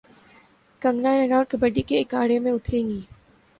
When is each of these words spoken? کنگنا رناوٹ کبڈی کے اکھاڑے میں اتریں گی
کنگنا 0.81 1.11
رناوٹ 1.17 1.47
کبڈی 1.51 1.81
کے 1.89 1.99
اکھاڑے 1.99 2.39
میں 2.39 2.51
اتریں 2.51 2.87
گی 2.89 2.99